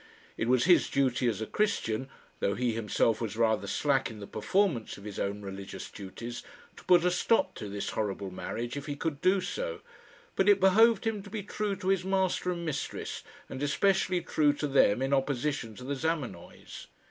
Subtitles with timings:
[0.35, 2.09] It was his duty as a Christian
[2.39, 6.41] though he himself was rather slack in the performance of his own religious duties
[6.77, 9.81] to put a stop to this horrible marriage if he could do so;
[10.35, 14.53] but it behoved him to be true to his master and mistress, and especially true
[14.53, 16.87] to them in opposition to the Zamenoys.